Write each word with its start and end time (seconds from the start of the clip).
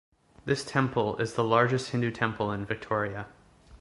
This 0.45 0.65
temple 0.65 1.15
is 1.17 1.35
the 1.35 1.43
largest 1.43 1.91
Hindu 1.91 2.09
temple 2.09 2.51
in 2.51 2.65
Victoria. 2.65 3.27